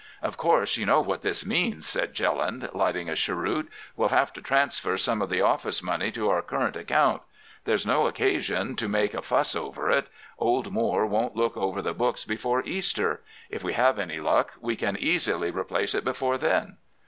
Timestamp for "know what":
0.87-1.21